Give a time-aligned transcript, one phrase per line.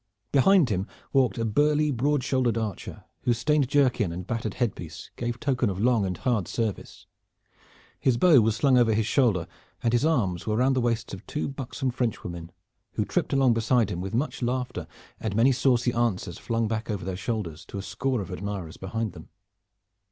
[0.31, 5.39] Behind him walked a burly broad shouldered archer, whose stained jerkin and battered headpiece gave
[5.39, 7.05] token of long and hard service.
[7.99, 9.45] His bow was slung over his shoulder,
[9.83, 12.51] and his arms were round the waists of two buxom Frenchwomen,
[12.93, 14.87] who tripped along beside him with much laughter
[15.19, 19.13] and many saucy answers flung back over their shoulders to a score of admirers behind
[19.13, 19.29] them.